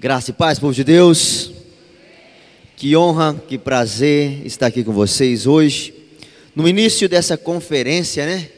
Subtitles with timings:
[0.00, 1.50] Graça e paz, povo de Deus.
[2.74, 5.92] Que honra, que prazer estar aqui com vocês hoje.
[6.56, 8.48] No início dessa conferência, né?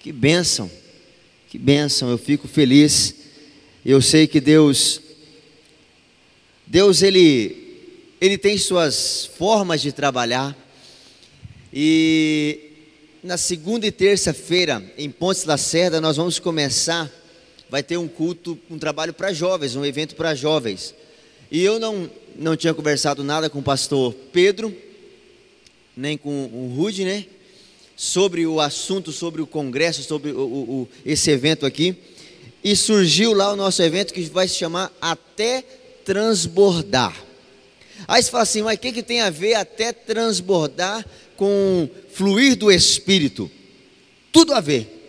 [0.00, 0.70] Que bênção,
[1.50, 2.08] que bênção.
[2.08, 3.14] Eu fico feliz.
[3.84, 5.02] Eu sei que Deus,
[6.66, 7.84] Deus ele,
[8.18, 10.56] ele tem suas formas de trabalhar.
[11.70, 12.70] E
[13.22, 17.12] na segunda e terça-feira, em Pontes Lacerda, nós vamos começar
[17.72, 20.94] vai ter um culto, um trabalho para jovens, um evento para jovens.
[21.50, 24.76] E eu não, não tinha conversado nada com o pastor Pedro,
[25.96, 27.24] nem com o Rude, né?
[27.96, 31.96] Sobre o assunto, sobre o congresso, sobre o, o, esse evento aqui.
[32.62, 35.64] E surgiu lá o nosso evento que vai se chamar Até
[36.04, 37.16] Transbordar.
[38.06, 41.06] Aí você fala assim, mas o que, que tem a ver até transbordar
[41.38, 43.50] com fluir do Espírito?
[44.30, 45.01] Tudo a ver.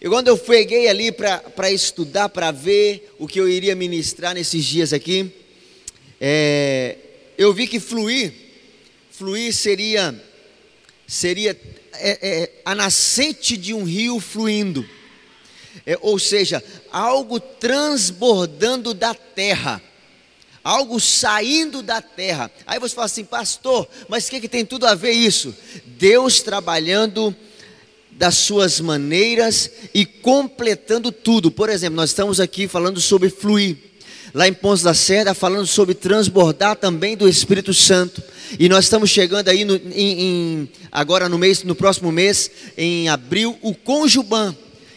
[0.00, 4.64] E quando eu peguei ali para estudar, para ver o que eu iria ministrar nesses
[4.64, 5.30] dias aqui,
[6.18, 6.96] é,
[7.36, 8.32] eu vi que fluir,
[9.10, 10.18] fluir seria,
[11.06, 11.50] seria
[11.92, 14.88] é, é, a nascente de um rio fluindo,
[15.84, 19.82] é, ou seja, algo transbordando da terra,
[20.64, 22.50] algo saindo da terra.
[22.66, 25.54] Aí você fala assim, pastor, mas o que, que tem tudo a ver isso?
[25.84, 27.36] Deus trabalhando
[28.20, 31.50] das suas maneiras e completando tudo.
[31.50, 33.78] Por exemplo, nós estamos aqui falando sobre fluir.
[34.34, 38.22] Lá em Pontos da Serra, falando sobre transbordar também do Espírito Santo.
[38.58, 43.08] E nós estamos chegando aí no, em, em, agora no mês, no próximo mês, em
[43.08, 44.54] abril, o Conjuban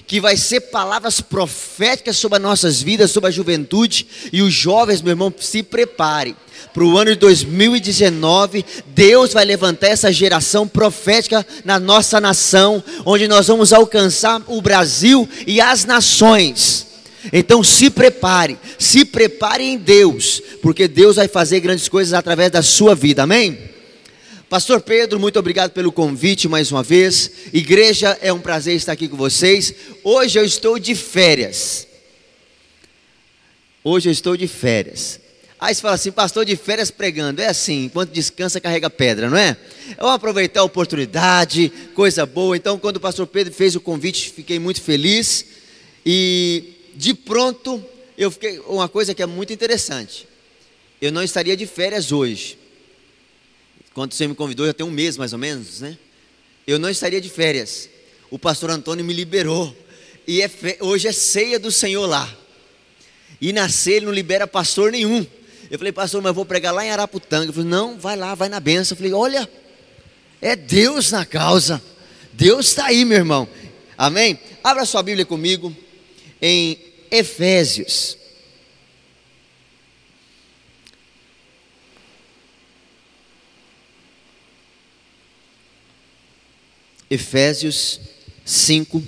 [0.08, 5.02] que vai ser palavras proféticas sobre as nossas vidas, sobre a juventude e os jovens,
[5.02, 6.36] meu irmão, se prepare.
[6.74, 13.28] Para o ano de 2019, Deus vai levantar essa geração profética na nossa nação, onde
[13.28, 16.88] nós vamos alcançar o Brasil e as nações.
[17.32, 22.62] Então se prepare, se prepare em Deus, porque Deus vai fazer grandes coisas através da
[22.62, 23.73] sua vida, amém?
[24.54, 27.32] Pastor Pedro, muito obrigado pelo convite mais uma vez.
[27.52, 29.74] Igreja, é um prazer estar aqui com vocês.
[30.04, 31.88] Hoje eu estou de férias.
[33.84, 35.20] Hoje eu estou de férias.
[35.60, 37.42] Aí você fala assim, pastor de férias pregando.
[37.42, 39.58] É assim, enquanto descansa, carrega pedra, não é?
[39.98, 42.56] Eu aproveitar a oportunidade, coisa boa.
[42.56, 45.48] Então, quando o pastor Pedro fez o convite, fiquei muito feliz.
[46.06, 47.84] E de pronto,
[48.16, 48.60] eu fiquei.
[48.68, 50.28] Uma coisa que é muito interessante.
[51.02, 52.62] Eu não estaria de férias hoje
[53.94, 55.98] quando você me convidou, já tem um mês mais ou menos, né?
[56.66, 57.90] Eu não estaria de férias.
[58.32, 59.76] O pastor Antônio me liberou.
[60.28, 60.78] E é fe...
[60.80, 62.34] hoje é ceia do Senhor lá.
[63.40, 65.26] E na ceia ele não libera pastor nenhum.
[65.70, 67.46] Eu falei, pastor, mas eu vou pregar lá em Araputanga.
[67.46, 68.96] Ele falou, não, vai lá, vai na benção.
[68.96, 69.50] Eu falei, olha,
[70.42, 71.82] é Deus na causa.
[72.32, 73.48] Deus está aí, meu irmão.
[73.98, 74.40] Amém?
[74.64, 75.76] Abra sua Bíblia comigo
[76.42, 76.78] em
[77.12, 78.18] Efésios.
[87.14, 88.00] Efésios
[88.44, 89.04] 5,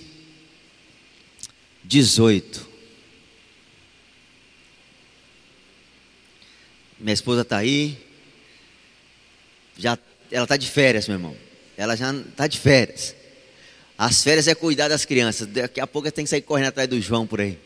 [1.84, 2.70] 18.
[7.00, 7.98] Minha esposa está aí.
[9.76, 9.98] Já,
[10.32, 11.36] ela está de férias, meu irmão.
[11.76, 13.16] Ela já está de férias.
[13.98, 15.48] As férias é cuidar das crianças.
[15.48, 17.58] Daqui a pouco tem que sair correndo atrás do João por aí.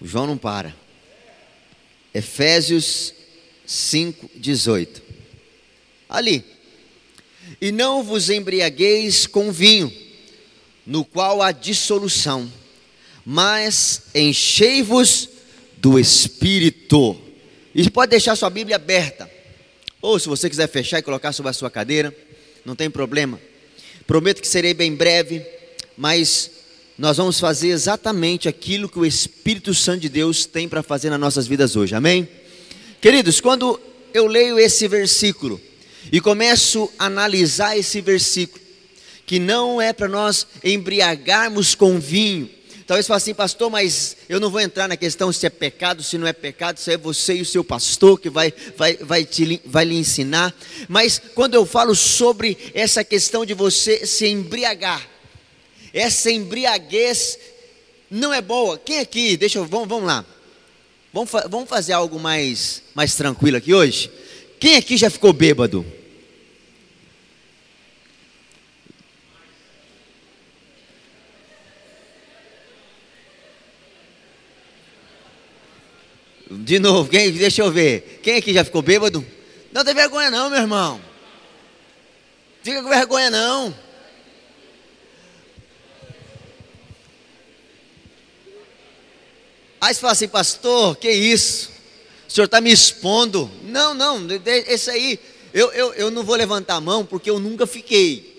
[0.00, 0.74] O João não para.
[2.12, 3.14] Efésios
[3.64, 5.00] 5, 18.
[6.08, 6.57] Ali.
[7.60, 9.92] E não vos embriagueis com vinho,
[10.86, 12.50] no qual há dissolução,
[13.24, 15.28] mas enchei-vos
[15.76, 17.16] do Espírito.
[17.74, 19.30] E pode deixar sua Bíblia aberta.
[20.00, 22.14] Ou se você quiser fechar e colocar sobre a sua cadeira,
[22.64, 23.40] não tem problema.
[24.06, 25.44] Prometo que serei bem breve,
[25.96, 26.50] mas
[26.96, 31.20] nós vamos fazer exatamente aquilo que o Espírito Santo de Deus tem para fazer nas
[31.20, 31.94] nossas vidas hoje.
[31.94, 32.28] Amém?
[33.00, 33.78] Queridos, quando
[34.12, 35.60] eu leio esse versículo,
[36.10, 38.62] e começo a analisar esse versículo,
[39.26, 42.50] que não é para nós embriagarmos com vinho.
[42.86, 46.16] Talvez fale assim, pastor, mas eu não vou entrar na questão se é pecado, se
[46.16, 49.60] não é pecado, se é você e o seu pastor que vai, vai, vai, te,
[49.66, 50.54] vai lhe ensinar.
[50.88, 55.06] Mas quando eu falo sobre essa questão de você se embriagar,
[55.92, 57.38] essa embriaguez
[58.10, 58.78] não é boa.
[58.78, 60.24] Quem aqui, deixa eu, vamos, vamos lá.
[61.12, 64.10] Vamos, vamos fazer algo mais, mais tranquilo aqui hoje?
[64.58, 65.86] Quem aqui já ficou bêbado?
[76.50, 78.20] De novo, quem, deixa eu ver.
[78.22, 79.24] Quem aqui já ficou bêbado?
[79.70, 81.00] Não tem vergonha não, meu irmão.
[82.62, 83.74] Fica com vergonha não.
[89.80, 91.77] Aí você fala assim, pastor, que isso?
[92.28, 93.50] O senhor está me expondo.
[93.64, 94.26] Não, não,
[94.66, 95.18] esse aí,
[95.54, 98.36] eu, eu, eu não vou levantar a mão porque eu nunca fiquei.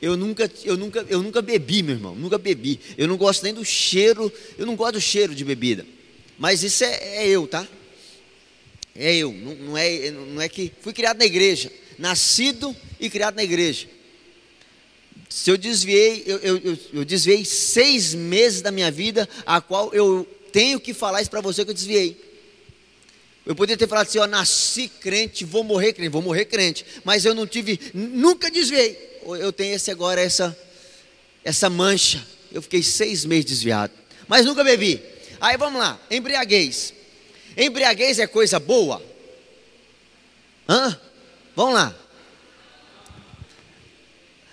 [0.00, 2.80] Eu nunca, eu, nunca, eu nunca bebi, meu irmão, nunca bebi.
[2.96, 5.86] Eu não gosto nem do cheiro, eu não gosto do cheiro de bebida.
[6.38, 7.68] Mas isso é, é eu, tá?
[8.96, 10.72] É eu, não, não, é, não é que.
[10.80, 13.86] Fui criado na igreja, nascido e criado na igreja.
[15.28, 19.92] Se eu desviei, eu, eu, eu, eu desviei seis meses da minha vida, a qual
[19.92, 22.29] eu tenho que falar isso para você que eu desviei.
[23.50, 27.24] Eu poderia ter falado assim, ó, nasci crente, vou morrer crente, vou morrer crente, mas
[27.24, 30.56] eu não tive, nunca desviei eu tenho esse agora, essa,
[31.44, 32.24] essa mancha.
[32.52, 33.92] Eu fiquei seis meses desviado,
[34.26, 35.02] mas nunca bebi.
[35.40, 36.94] Aí vamos lá, embriaguez.
[37.56, 39.02] Embriaguez é coisa boa?
[40.68, 40.96] Hã?
[41.56, 41.94] Vamos lá.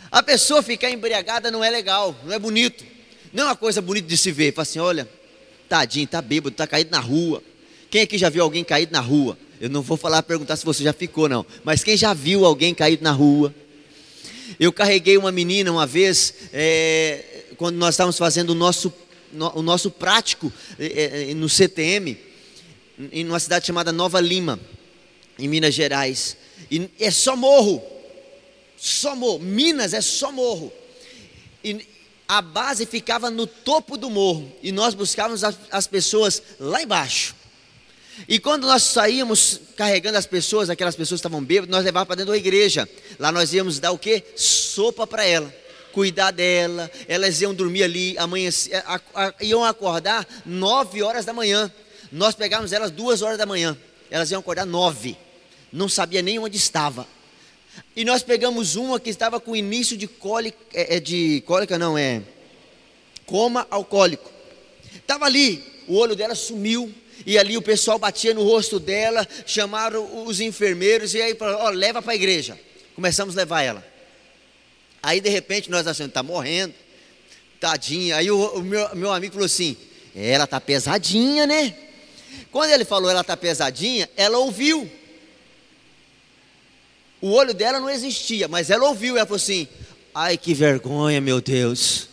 [0.10, 2.84] A pessoa ficar embriagada não é legal, não é bonito.
[3.32, 4.54] Não é uma coisa bonita de se ver.
[4.54, 5.08] Fala assim: olha,
[5.70, 7.44] tadinho, tá bêbado, tá caído na rua.
[7.90, 9.38] Quem aqui já viu alguém caído na rua?
[9.60, 11.46] Eu não vou falar, perguntar se você já ficou, não.
[11.64, 13.54] Mas quem já viu alguém caído na rua?
[14.60, 18.94] Eu carreguei uma menina uma vez, é, quando nós estávamos fazendo o nosso,
[19.32, 22.18] no, o nosso prático é, é no CTM,
[23.12, 24.60] em uma cidade chamada Nova Lima,
[25.38, 26.38] em Minas Gerais.
[26.70, 27.82] E é só morro,
[28.78, 29.40] só morro.
[29.40, 30.72] Minas é só morro.
[31.64, 31.86] E
[32.28, 37.36] a base ficava no topo do morro e nós buscávamos as, as pessoas lá embaixo.
[38.28, 42.32] E quando nós saíamos carregando as pessoas, aquelas pessoas estavam bêbadas, nós levávamos para dentro
[42.32, 42.88] da igreja.
[43.20, 44.24] Lá nós íamos dar o quê?
[44.36, 45.54] Sopa para ela.
[45.92, 48.52] Cuidar dela, elas iam dormir ali, amanhã,
[48.86, 51.72] a, a, iam acordar nove horas da manhã.
[52.12, 53.76] Nós pegávamos elas duas horas da manhã.
[54.10, 55.18] Elas iam acordar nove.
[55.74, 57.08] Não sabia nem onde estava.
[57.96, 61.98] E nós pegamos uma que estava com início de cólica, é, é de cólica não,
[61.98, 62.22] é
[63.28, 64.32] coma alcoólico.
[64.96, 66.92] Estava ali, o olho dela sumiu,
[67.26, 71.70] e ali o pessoal batia no rosto dela, chamaram os enfermeiros e aí falaram, ó,
[71.70, 72.60] leva para a igreja.
[72.96, 73.86] Começamos a levar ela.
[75.02, 76.74] Aí de repente nós achando, está morrendo,
[77.60, 78.18] tadinha.
[78.18, 79.78] Aí o, o meu, meu amigo falou assim,
[80.16, 81.76] ela está pesadinha, né?
[82.52, 84.90] Quando ele falou ela está pesadinha, ela ouviu.
[87.22, 89.18] O olho dela não existia, mas ela ouviu.
[89.18, 89.68] Ela falou assim:
[90.14, 92.10] Ai que vergonha, meu Deus.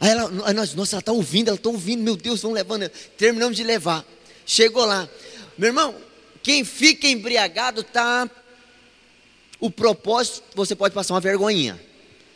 [0.00, 0.28] Aí ela,
[0.74, 2.88] nossa, ela está ouvindo, ela está ouvindo, meu Deus, vamos levando.
[3.16, 4.04] Terminamos de levar.
[4.46, 5.08] Chegou lá.
[5.56, 5.94] Meu irmão,
[6.42, 8.28] quem fica embriagado está.
[9.60, 11.80] O propósito, você pode passar uma vergonhinha.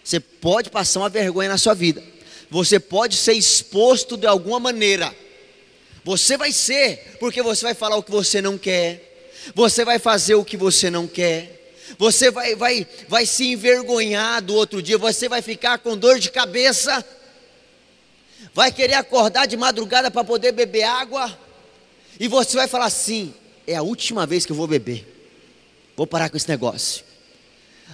[0.04, 2.02] Você pode passar uma vergonha na sua vida.
[2.48, 5.12] Você pode ser exposto de alguma maneira.
[6.04, 9.32] Você vai ser, porque você vai falar o que você não quer.
[9.54, 11.74] Você vai fazer o que você não quer.
[11.98, 14.96] Você vai, vai, vai se envergonhar do outro dia.
[14.98, 17.04] Você vai ficar com dor de cabeça
[18.56, 21.38] vai querer acordar de madrugada para poder beber água,
[22.18, 23.34] e você vai falar assim:
[23.66, 25.06] é a última vez que eu vou beber,
[25.94, 27.04] vou parar com esse negócio.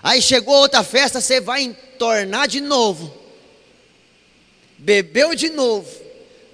[0.04, 3.12] Aí chegou outra festa, você vai entornar de novo,
[4.78, 5.90] bebeu de novo,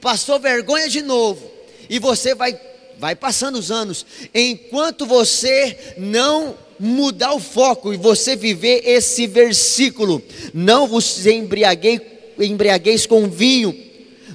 [0.00, 1.46] passou vergonha de novo,
[1.90, 2.58] e você vai,
[2.98, 10.22] vai passando os anos, enquanto você não mudar o foco e você viver esse versículo,
[10.54, 12.00] não vos embriaguei,
[12.38, 13.87] embriagueis com vinho,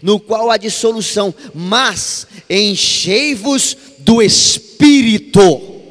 [0.04, 5.82] no qual há dissolução, mas enchei-vos do Espírito.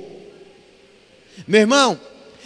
[1.48, 1.98] Meu irmão,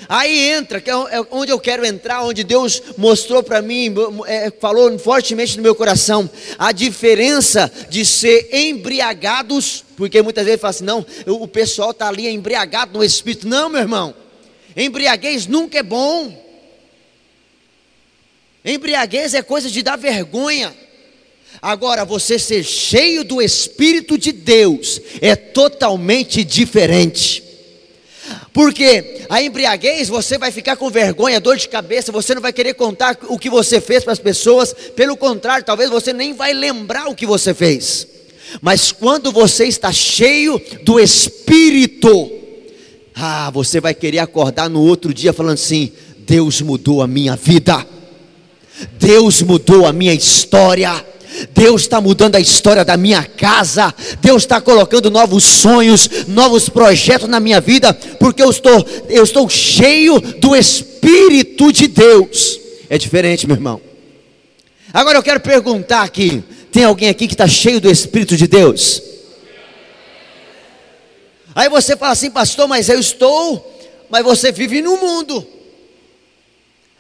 [0.09, 3.93] aí entra, que é, é onde eu quero entrar, onde Deus mostrou para mim,
[4.27, 10.71] é, falou fortemente no meu coração, a diferença de ser embriagados, porque muitas vezes fala
[10.71, 13.49] assim, não, o pessoal está ali embriagado no Espírito.
[13.49, 14.15] Não, meu irmão,
[14.77, 16.47] embriaguez nunca é bom.
[18.65, 20.86] Embriaguez é coisa de dar vergonha.
[21.61, 27.43] Agora, você ser cheio do Espírito de Deus é totalmente diferente.
[28.53, 32.75] Porque a embriaguez, você vai ficar com vergonha, dor de cabeça, você não vai querer
[32.75, 37.09] contar o que você fez para as pessoas, pelo contrário, talvez você nem vai lembrar
[37.09, 38.07] o que você fez.
[38.61, 42.31] Mas quando você está cheio do Espírito,
[43.15, 47.87] ah, você vai querer acordar no outro dia falando assim: Deus mudou a minha vida,
[48.99, 51.05] Deus mudou a minha história.
[51.55, 57.29] Deus está mudando a história da minha casa, Deus está colocando novos sonhos, novos projetos
[57.29, 62.61] na minha vida, porque eu estou, eu estou cheio do Espírito de Deus.
[62.89, 63.81] É diferente, meu irmão.
[64.93, 69.03] Agora eu quero perguntar aqui: tem alguém aqui que está cheio do Espírito de Deus?
[71.55, 73.79] Aí você fala assim, pastor, mas eu estou,
[74.11, 75.47] mas você vive no mundo.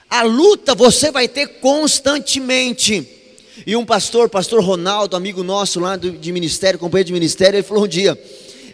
[0.08, 3.15] A luta você vai ter constantemente.
[3.64, 7.62] E um pastor, pastor Ronaldo, amigo nosso lá do, de ministério, companheiro de ministério, ele
[7.62, 8.20] falou um dia: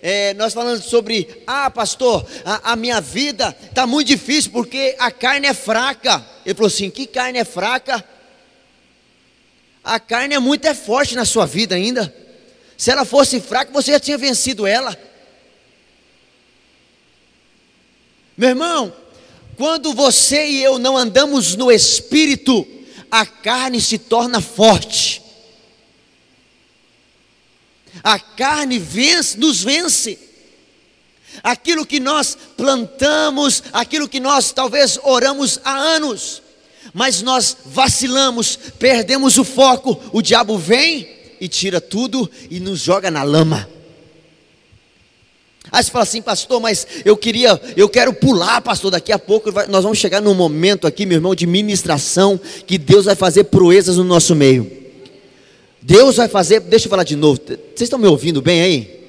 [0.01, 5.11] é, nós falando sobre, ah, pastor, a, a minha vida está muito difícil porque a
[5.11, 6.25] carne é fraca.
[6.45, 8.05] Ele falou assim: que carne é fraca?
[9.85, 12.13] A carne é muito é forte na sua vida ainda.
[12.77, 14.97] Se ela fosse fraca, você já tinha vencido ela.
[18.37, 18.93] Meu irmão,
[19.57, 22.67] quando você e eu não andamos no espírito,
[23.13, 25.21] a carne se torna forte.
[28.03, 30.19] A carne vence, nos vence.
[31.43, 36.43] Aquilo que nós plantamos, aquilo que nós talvez oramos há anos,
[36.95, 41.07] mas nós vacilamos, perdemos o foco, o diabo vem
[41.39, 43.69] e tira tudo e nos joga na lama.
[45.73, 48.91] Aí você fala assim, pastor, mas eu queria, eu quero pular, pastor.
[48.91, 53.07] Daqui a pouco nós vamos chegar num momento aqui, meu irmão, de ministração, que Deus
[53.07, 54.71] vai fazer proezas no nosso meio.
[55.81, 59.01] Deus vai fazer, deixa eu falar de novo, vocês estão me ouvindo bem aí?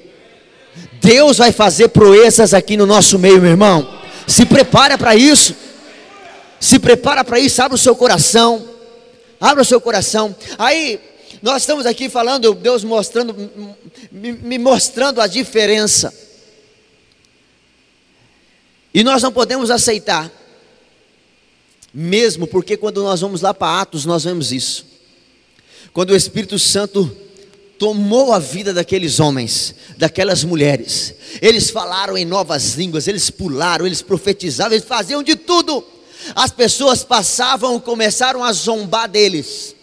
[1.02, 4.00] Deus vai fazer proezas aqui no nosso meio, meu irmão.
[4.26, 5.54] Se prepara para isso.
[6.58, 8.64] Se prepara para isso, abre o seu coração.
[9.38, 10.34] Abra o seu coração.
[10.58, 10.98] Aí,
[11.42, 13.36] nós estamos aqui falando, Deus mostrando,
[14.10, 16.23] me mostrando a diferença.
[18.94, 20.30] E nós não podemos aceitar,
[21.92, 24.86] mesmo porque quando nós vamos lá para Atos, nós vemos isso.
[25.92, 27.14] Quando o Espírito Santo
[27.78, 34.00] tomou a vida daqueles homens, daquelas mulheres, eles falaram em novas línguas, eles pularam, eles
[34.00, 35.84] profetizavam, eles faziam de tudo
[36.34, 39.74] as pessoas passavam, começaram a zombar deles,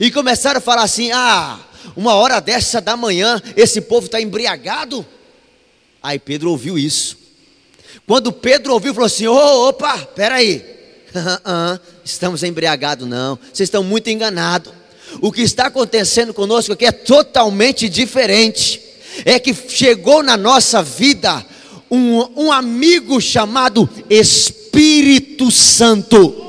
[0.00, 1.60] e começaram a falar assim: ah,
[1.94, 5.06] uma hora dessa da manhã, esse povo está embriagado.
[6.02, 7.18] Aí Pedro ouviu isso.
[8.06, 10.64] Quando Pedro ouviu, falou assim: oh, opa, peraí,
[12.04, 14.72] estamos embriagados, não, vocês estão muito enganados.
[15.20, 18.80] O que está acontecendo conosco aqui é totalmente diferente.
[19.26, 21.44] É que chegou na nossa vida
[21.90, 26.42] um, um amigo chamado Espírito Santo.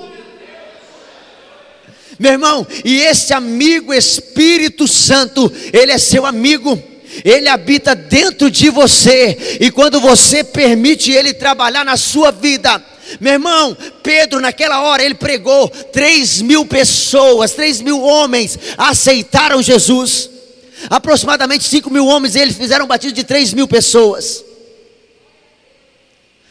[2.18, 6.82] Meu irmão, e esse amigo Espírito Santo, ele é seu amigo.
[7.24, 12.82] Ele habita dentro de você, e quando você permite Ele trabalhar na sua vida,
[13.20, 20.30] meu irmão, Pedro, naquela hora, ele pregou, 3 mil pessoas, 3 mil homens aceitaram Jesus,
[20.90, 24.44] aproximadamente 5 mil homens, eles fizeram um batismo de 3 mil pessoas.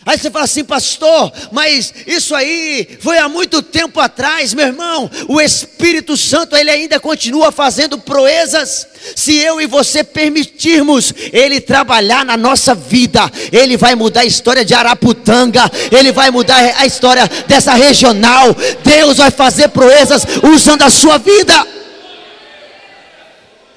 [0.04, 5.08] Aí você fala assim, pastor, mas isso aí foi há muito tempo atrás, meu irmão.
[5.28, 8.86] O Espírito Santo, ele ainda continua fazendo proezas.
[9.14, 14.64] Se eu e você permitirmos ele trabalhar na nossa vida, ele vai mudar a história
[14.64, 18.56] de Araputanga, ele vai mudar a história dessa regional.
[18.84, 21.71] Deus vai fazer proezas usando a sua vida.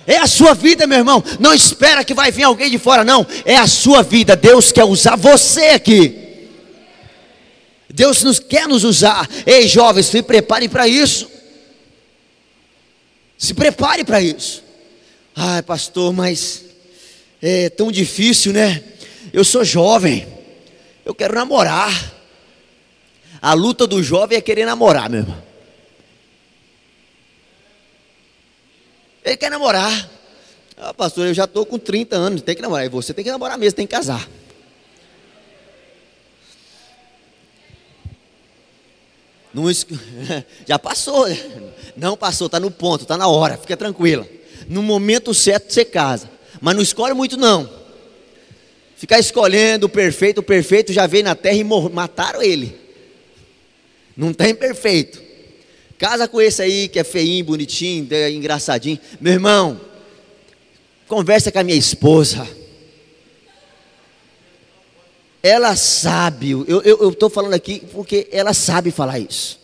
[0.08, 1.24] É a sua vida, meu irmão.
[1.40, 3.26] Não espera que vai vir alguém de fora, não.
[3.44, 4.36] É a sua vida.
[4.36, 6.24] Deus quer usar você aqui.
[7.90, 9.28] Deus nos quer nos usar.
[9.46, 11.30] Ei, jovens, se preparem para isso.
[13.38, 14.64] Se prepare para isso.
[15.36, 16.64] Ai, pastor, mas
[17.42, 18.84] é tão difícil, né?
[19.34, 20.28] Eu sou jovem.
[21.04, 22.14] Eu quero namorar.
[23.42, 25.45] A luta do jovem é querer namorar, meu irmão.
[29.26, 30.10] Ele quer namorar.
[30.78, 32.86] Ah, pastor, eu já estou com 30 anos, tem que namorar.
[32.86, 34.30] E você tem que namorar mesmo, tem que casar.
[39.52, 39.64] Não,
[40.68, 41.26] já passou,
[41.96, 44.28] não passou, está no ponto, está na hora, fica tranquila.
[44.68, 46.30] No momento certo você casa,
[46.62, 47.70] mas não escolhe muito não.
[48.98, 52.78] Ficar escolhendo o perfeito, o perfeito já veio na terra e mataram ele.
[54.16, 55.25] Não tem perfeito.
[55.98, 59.00] Casa com esse aí que é feinho, bonitinho, engraçadinho.
[59.20, 59.80] Meu irmão,
[61.08, 62.48] conversa com a minha esposa.
[65.42, 69.60] Ela sabe, eu estou falando aqui porque ela sabe falar isso.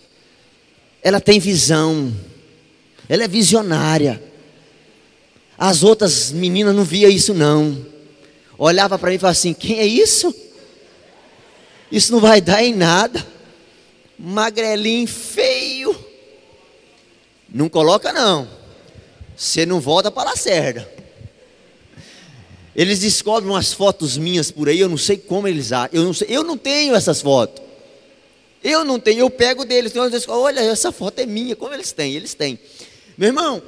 [1.02, 2.14] Ela tem visão,
[3.10, 4.22] ela é visionária.
[5.58, 7.86] As outras meninas não via isso não.
[8.58, 10.34] Olhava para mim e falava assim: quem é isso?
[11.92, 13.26] Isso não vai dar em nada.
[14.18, 15.08] Magrelinho.
[17.53, 18.48] Não coloca não.
[19.36, 20.89] Você não volta para a Lacerda.
[22.75, 25.89] Eles descobrem umas fotos minhas por aí, eu não sei como eles acham.
[25.91, 27.62] Eu não, sei, eu não tenho essas fotos.
[28.63, 29.91] Eu não tenho, eu pego deles.
[29.91, 31.55] Tem vezes, olha, essa foto é minha.
[31.55, 32.13] Como eles têm?
[32.13, 32.60] Eles têm.
[33.17, 33.62] Meu irmão,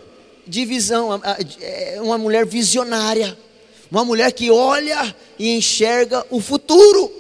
[0.48, 1.20] divisão,
[1.60, 3.38] é uma mulher visionária.
[3.92, 7.12] Uma mulher que olha e enxerga o futuro.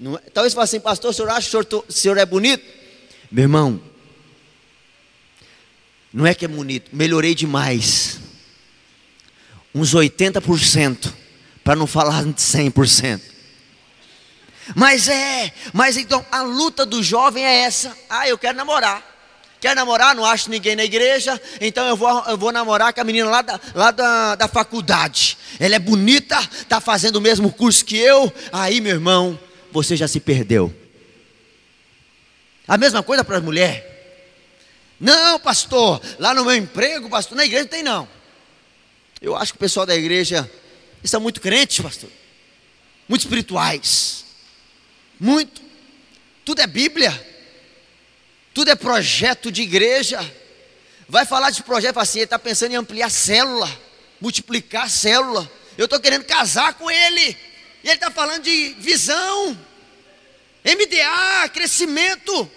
[0.00, 2.64] Não, talvez você fale assim, pastor, o senhor acha que senhor, o senhor é bonito?
[3.30, 3.80] Meu irmão,
[6.12, 8.18] Não é que é bonito, melhorei demais.
[9.74, 11.12] Uns 80%,
[11.62, 13.20] para não falar 100%.
[14.74, 17.96] Mas é, mas então a luta do jovem é essa.
[18.08, 19.02] Ah, eu quero namorar.
[19.60, 20.14] Quer namorar?
[20.14, 23.42] Não acho ninguém na igreja, então eu vou, eu vou namorar com a menina lá,
[23.42, 25.36] da, lá da, da faculdade.
[25.58, 28.32] Ela é bonita, está fazendo o mesmo curso que eu.
[28.52, 29.38] Aí, meu irmão,
[29.72, 30.72] você já se perdeu.
[32.68, 33.87] A mesma coisa para a mulher.
[35.00, 38.08] Não, pastor, lá no meu emprego, pastor, na igreja não tem não.
[39.20, 40.50] Eu acho que o pessoal da igreja
[41.02, 42.10] está muito crente, pastor.
[43.08, 44.24] Muito espirituais.
[45.18, 45.62] Muito.
[46.44, 47.26] Tudo é Bíblia.
[48.52, 50.18] Tudo é projeto de igreja.
[51.08, 53.70] Vai falar de projeto assim, ele está pensando em ampliar célula,
[54.20, 55.50] multiplicar célula.
[55.76, 57.36] Eu estou querendo casar com ele.
[57.82, 59.56] E ele está falando de visão,
[60.64, 62.50] MDA, crescimento.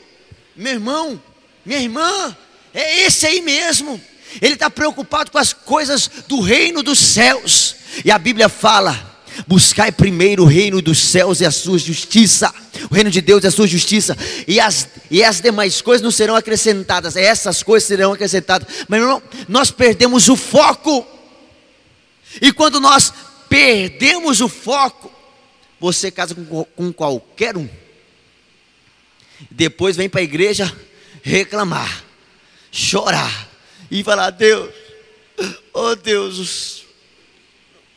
[0.55, 1.21] Meu irmão,
[1.65, 2.35] minha irmã,
[2.73, 4.01] é esse aí mesmo.
[4.41, 7.75] Ele está preocupado com as coisas do reino dos céus.
[8.05, 9.11] E a Bíblia fala
[9.47, 12.53] Buscai primeiro o reino dos céus e a sua justiça.
[12.89, 14.17] O reino de Deus é a sua justiça.
[14.47, 17.15] E as, e as demais coisas não serão acrescentadas.
[17.15, 18.67] Essas coisas serão acrescentadas.
[18.87, 21.05] Mas não, nós perdemos o foco.
[22.41, 23.13] E quando nós
[23.49, 25.11] perdemos o foco,
[25.79, 27.69] você casa com, com qualquer um.
[29.49, 30.71] Depois vem para a igreja
[31.21, 32.03] reclamar,
[32.71, 33.49] chorar
[33.89, 34.73] e falar: Deus,
[35.73, 36.85] oh Deus,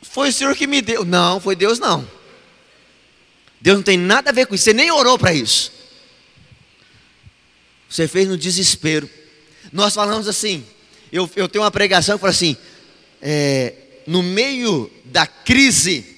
[0.03, 1.05] foi o Senhor que me deu.
[1.05, 2.09] Não, foi Deus não.
[3.61, 4.65] Deus não tem nada a ver com isso.
[4.65, 5.73] Você nem orou para isso.
[7.89, 9.09] Você fez no desespero.
[9.73, 10.65] Nós falamos assim.
[11.11, 12.57] Eu, eu tenho uma pregação que fala assim:
[13.23, 13.75] é,
[14.07, 16.17] no meio da crise,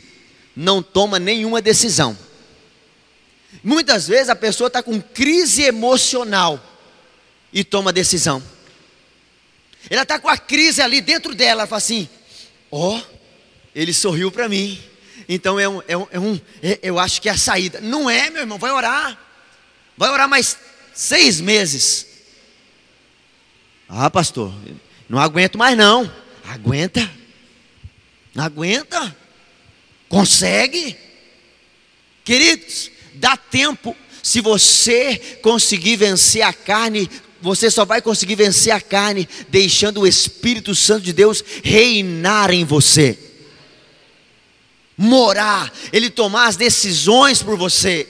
[0.57, 2.19] não toma nenhuma decisão.
[3.63, 6.63] Muitas vezes a pessoa está com crise emocional
[7.57, 8.43] e toma decisão.
[9.89, 12.07] Ela está com a crise ali dentro dela, ela fala assim:
[12.71, 12.99] ó.
[12.99, 13.17] Oh,
[13.75, 14.79] ele sorriu para mim.
[15.27, 17.81] Então é um, é um, é um é, eu acho que é a saída.
[17.81, 19.19] Não é, meu irmão, vai orar.
[19.97, 20.59] Vai orar mais
[20.95, 22.07] seis meses.
[23.89, 24.53] Ah, pastor,
[25.09, 26.13] não aguento mais não.
[26.45, 27.11] Aguenta.
[28.37, 29.17] Aguenta.
[30.11, 30.95] Consegue.
[32.23, 33.97] Queridos, dá tempo.
[34.23, 37.09] Se você conseguir vencer a carne,
[37.41, 42.65] você só vai conseguir vencer a carne deixando o Espírito Santo de Deus reinar em
[42.65, 43.19] você
[44.97, 48.09] morar, Ele tomar as decisões por você.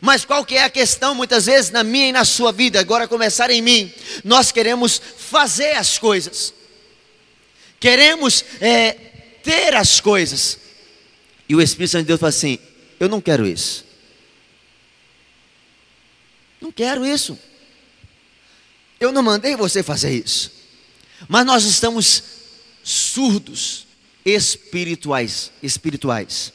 [0.00, 2.80] Mas qual que é a questão muitas vezes na minha e na sua vida?
[2.80, 3.92] Agora começar em mim.
[4.24, 6.54] Nós queremos fazer as coisas,
[7.78, 8.92] queremos é,
[9.42, 10.58] ter as coisas.
[11.48, 12.58] E o Espírito Santo de Deus fala assim:
[12.98, 13.84] Eu não quero isso.
[16.60, 17.38] Não quero isso.
[19.00, 20.52] Eu não mandei você fazer isso.
[21.26, 22.22] Mas nós estamos
[22.82, 23.86] surdos
[24.26, 26.52] espirituais, espirituais.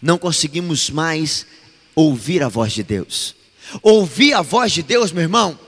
[0.00, 1.46] Não conseguimos mais
[1.94, 3.36] ouvir a voz de Deus.
[3.82, 5.58] Ouvir a voz de Deus, meu irmão,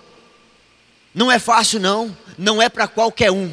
[1.14, 3.52] não é fácil não, não é para qualquer um.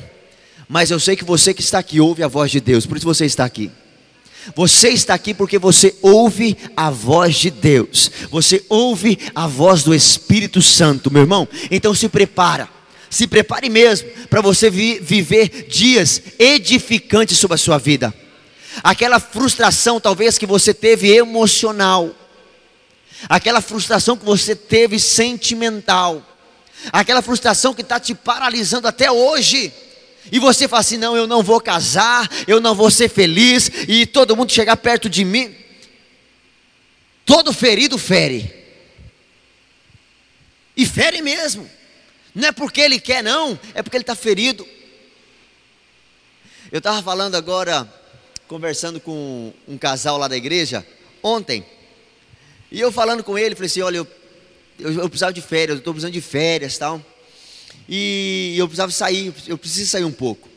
[0.69, 3.05] Mas eu sei que você que está aqui ouve a voz de Deus, por isso
[3.05, 3.69] você está aqui.
[4.55, 8.11] Você está aqui porque você ouve a voz de Deus.
[8.29, 11.47] Você ouve a voz do Espírito Santo, meu irmão.
[11.71, 12.75] Então se prepara
[13.15, 18.13] se prepare mesmo para você vi viver dias edificantes sobre a sua vida.
[18.83, 22.13] Aquela frustração, talvez, que você teve emocional,
[23.29, 26.21] aquela frustração que você teve sentimental,
[26.91, 29.71] aquela frustração que está te paralisando até hoje.
[30.31, 34.05] E você fala assim: não, eu não vou casar, eu não vou ser feliz, e
[34.05, 35.55] todo mundo chegar perto de mim.
[37.25, 38.53] Todo ferido fere,
[40.77, 41.69] e fere mesmo.
[42.33, 44.67] Não é porque ele quer, não, é porque ele está ferido.
[46.71, 47.91] Eu estava falando agora,
[48.47, 50.85] conversando com um casal lá da igreja,
[51.23, 51.65] ontem,
[52.71, 54.07] e eu falando com ele, falei assim: olha, eu,
[54.79, 57.01] eu, eu precisava de férias, eu estou precisando de férias tal,
[57.87, 60.49] e eu precisava sair, eu preciso sair um pouco.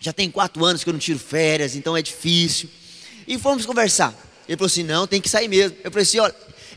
[0.00, 2.68] Já tem quatro anos que eu não tiro férias, então é difícil.
[3.26, 4.12] E fomos conversar.
[4.48, 5.76] Ele falou assim: não, tem que sair mesmo.
[5.84, 6.34] Eu falei assim: olha,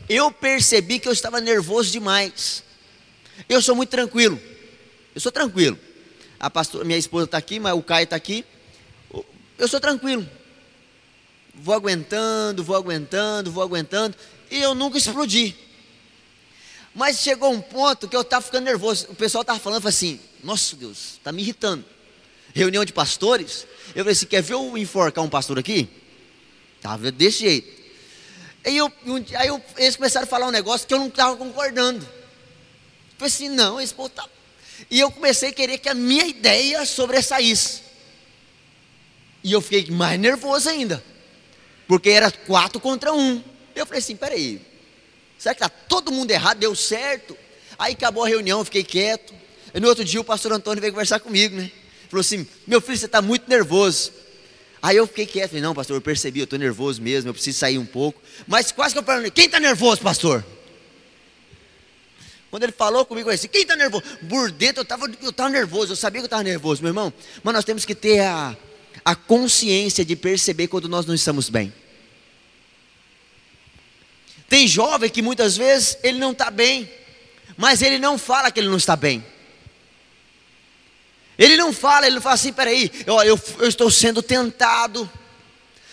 [0.08, 2.62] eu percebi que eu estava nervoso demais.
[3.48, 4.40] Eu sou muito tranquilo.
[5.14, 5.78] Eu sou tranquilo.
[6.38, 8.44] A pastora, minha esposa está aqui, mas o Caio está aqui.
[9.58, 10.28] Eu sou tranquilo.
[11.54, 14.14] Vou aguentando, vou aguentando, vou aguentando.
[14.50, 15.56] E eu nunca explodi.
[16.96, 19.08] Mas chegou um ponto que eu estava ficando nervoso.
[19.10, 21.84] O pessoal estava falando assim: Nossa Deus, está me irritando.
[22.54, 23.66] Reunião de pastores.
[23.88, 25.90] Eu falei assim: Quer ver eu enforcar um pastor aqui?
[26.78, 27.82] Estava desse jeito.
[28.64, 28.90] Aí, eu,
[29.38, 32.00] aí eu, eles começaram a falar um negócio que eu não estava concordando.
[33.18, 34.26] Falei assim, não, esse povo tá.
[34.90, 37.82] E eu comecei a querer que a minha ideia sobressaísse.
[39.44, 41.04] E eu fiquei mais nervoso ainda.
[41.86, 43.42] Porque era quatro contra um.
[43.74, 44.60] Eu falei assim: peraí,
[45.46, 46.58] será que está todo mundo errado?
[46.58, 47.36] Deu certo?
[47.78, 49.32] Aí acabou a reunião, eu fiquei quieto.
[49.72, 51.70] E no outro dia o pastor Antônio veio conversar comigo, né?
[52.08, 54.12] Falou assim: meu filho, você está muito nervoso.
[54.82, 57.58] Aí eu fiquei quieto, falei, não, pastor, eu percebi, eu estou nervoso mesmo, eu preciso
[57.58, 58.20] sair um pouco.
[58.46, 60.44] Mas quase que eu falei, quem está nervoso, pastor?
[62.50, 64.04] Quando ele falou comigo assim, quem está nervoso?
[64.28, 67.12] Por dentro eu estava eu tava nervoso, eu sabia que eu estava nervoso, meu irmão.
[67.42, 68.56] Mas nós temos que ter a,
[69.04, 71.72] a consciência de perceber quando nós não estamos bem.
[74.48, 76.90] Tem jovem que muitas vezes ele não está bem,
[77.56, 79.24] mas ele não fala que ele não está bem.
[81.38, 85.10] Ele não fala, ele não fala assim, peraí, eu, eu, eu estou sendo tentado,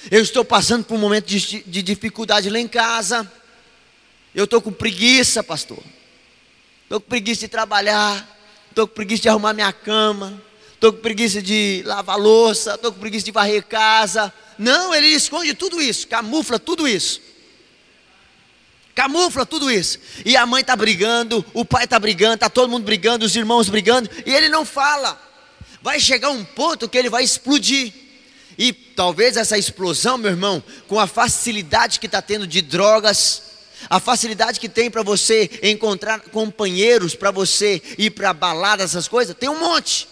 [0.10, 3.30] eu estou passando por um momento de, de dificuldade lá em casa,
[4.34, 5.84] eu estou com preguiça, pastor,
[6.84, 8.40] estou com preguiça de trabalhar,
[8.70, 10.42] estou com preguiça de arrumar minha cama,
[10.74, 14.34] estou com preguiça de lavar louça, estou com preguiça de varrer casa.
[14.58, 17.22] Não, ele esconde tudo isso, camufla tudo isso.
[18.96, 20.00] Camufla tudo isso.
[20.26, 23.70] E a mãe está brigando, o pai está brigando, está todo mundo brigando, os irmãos
[23.70, 25.20] brigando, e ele não fala
[25.84, 27.94] vai chegar um ponto que ele vai explodir.
[28.58, 33.44] E talvez essa explosão, meu irmão, com a facilidade que está tendo de drogas,
[33.90, 39.36] a facilidade que tem para você encontrar companheiros, para você ir para balada, essas coisas,
[39.38, 40.08] tem um monte.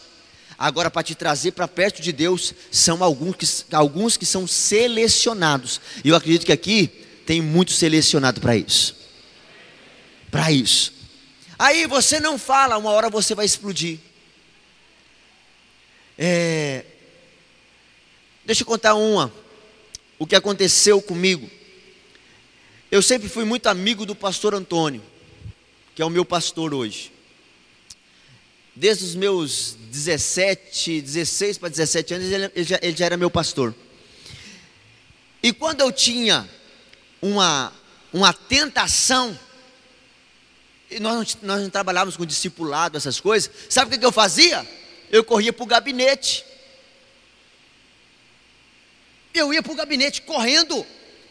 [0.58, 5.80] Agora, para te trazer para perto de Deus, são alguns que, alguns que são selecionados.
[6.04, 8.96] E eu acredito que aqui tem muito selecionado para isso.
[10.30, 10.94] Para isso.
[11.58, 14.00] Aí você não fala, uma hora você vai explodir.
[16.18, 16.86] É,
[18.46, 19.32] deixa eu contar uma.
[20.18, 21.50] O que aconteceu comigo.
[22.92, 25.02] Eu sempre fui muito amigo do pastor Antônio,
[25.96, 27.12] que é o meu pastor hoje.
[28.76, 33.74] Desde os meus 17, 16 para 17 anos, ele, já, ele já era meu pastor.
[35.44, 36.50] E quando eu tinha
[37.22, 37.72] uma,
[38.12, 39.38] uma tentação,
[41.00, 44.68] nós não, nós não trabalhávamos com discipulado, essas coisas, sabe o que, eu fazia?
[45.12, 46.46] eu corria para o gabinete.
[49.34, 50.86] Eu ia para o gabinete correndo,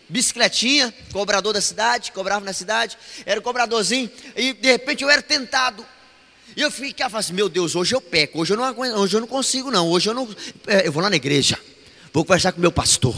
[0.08, 5.84] bicicletinha, cobrador da cidade, cobrava na cidade, era cobradorzinho, e de repente eu era tentado.
[6.56, 9.28] E eu ficava assim, meu Deus, hoje eu peco, hoje eu não hoje eu não
[9.28, 10.28] consigo não, hoje eu não,
[10.66, 11.58] é, eu vou lá na igreja,
[12.12, 13.14] vou conversar com meu pastor.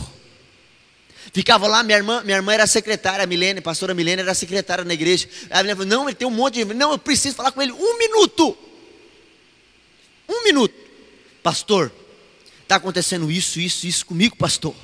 [1.33, 4.93] Ficava lá, minha irmã, minha irmã era secretária, a Milene, pastora Milene era secretária na
[4.93, 5.27] igreja.
[5.51, 6.75] A Milene falou, não, ele tem um monte de.
[6.75, 8.57] Não, eu preciso falar com ele um minuto.
[10.29, 10.75] Um minuto.
[11.43, 11.91] Pastor,
[12.63, 14.75] está acontecendo isso, isso, isso comigo, pastor.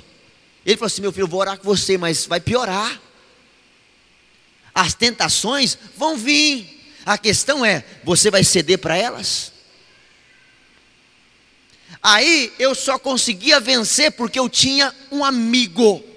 [0.64, 3.00] Ele falou assim: meu filho, eu vou orar com você, mas vai piorar.
[4.74, 6.78] As tentações vão vir.
[7.04, 9.52] A questão é: você vai ceder para elas?
[12.02, 16.07] Aí eu só conseguia vencer porque eu tinha um amigo.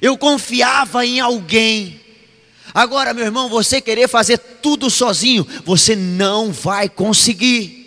[0.00, 2.00] Eu confiava em alguém.
[2.74, 7.82] Agora, meu irmão, você querer fazer tudo sozinho, você não vai conseguir.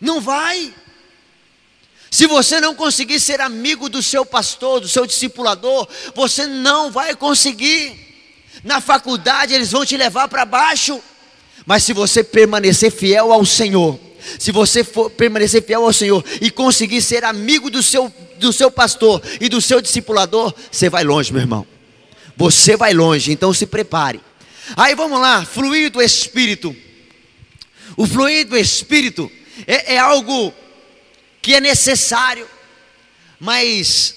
[0.00, 0.72] Não vai.
[2.10, 7.14] Se você não conseguir ser amigo do seu pastor, do seu discipulador, você não vai
[7.14, 8.06] conseguir.
[8.62, 11.00] Na faculdade eles vão te levar para baixo.
[11.64, 13.98] Mas se você permanecer fiel ao Senhor,
[14.38, 18.70] se você for permanecer fiel ao Senhor e conseguir ser amigo do seu, do seu
[18.70, 21.66] pastor e do seu discipulador, você vai longe, meu irmão.
[22.36, 24.20] Você vai longe, então se prepare.
[24.76, 26.74] Aí vamos lá, fluir do Espírito.
[27.96, 29.30] O fluir do Espírito
[29.66, 30.52] é, é algo
[31.40, 32.48] que é necessário,
[33.38, 34.14] mas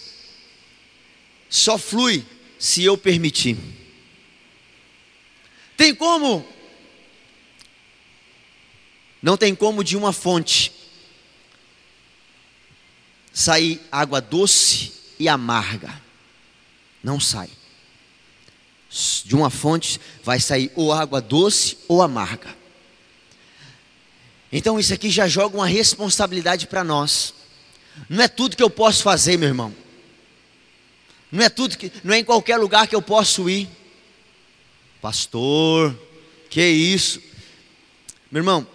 [1.49, 2.25] só flui
[2.57, 3.57] se eu permitir.
[5.77, 6.45] Tem como?
[9.21, 10.71] Não tem como de uma fonte
[13.33, 16.01] sair água doce e amarga.
[17.03, 17.49] Não sai
[19.23, 22.57] de uma fonte vai sair ou água doce ou amarga.
[24.51, 27.35] Então isso aqui já joga uma responsabilidade para nós.
[28.09, 29.73] Não é tudo que eu posso fazer, meu irmão.
[31.31, 33.69] Não é tudo que, não é em qualquer lugar que eu posso ir.
[34.99, 35.95] Pastor,
[36.49, 37.21] que isso?
[38.31, 38.65] Meu irmão,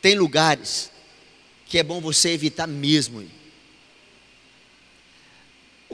[0.00, 0.90] tem lugares
[1.66, 3.18] que é bom você evitar mesmo.
[3.18, 3.39] O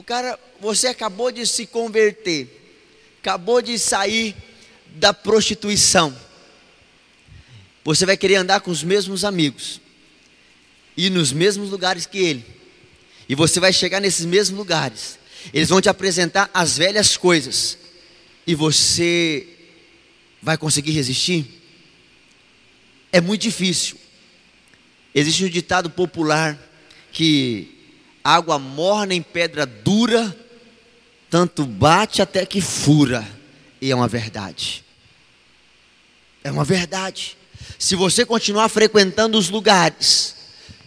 [0.07, 2.57] cara, você acabou de se converter
[3.21, 4.33] acabou de sair
[4.95, 6.17] da prostituição.
[7.83, 9.81] Você vai querer andar com os mesmos amigos,
[10.95, 12.45] e nos mesmos lugares que ele,
[13.27, 15.19] e você vai chegar nesses mesmos lugares.
[15.53, 17.77] Eles vão te apresentar as velhas coisas,
[18.45, 19.45] e você
[20.41, 21.57] vai conseguir resistir?
[23.11, 23.97] é muito difícil.
[25.13, 26.57] Existe um ditado popular
[27.11, 27.76] que
[28.27, 30.35] água morna em pedra dura,
[31.29, 33.25] tanto bate até que fura,
[33.79, 34.83] e é uma verdade.
[36.43, 37.37] É uma verdade.
[37.79, 40.35] Se você continuar frequentando os lugares